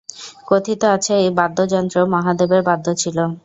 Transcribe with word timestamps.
কথিত 0.47 0.81
আছে, 0.95 1.13
এই 1.21 1.31
বাদ্যযন্ত্র 1.39 1.97
মহাদেবের 2.13 2.61
বাদ্য 2.69 2.87
ছিল। 3.01 3.17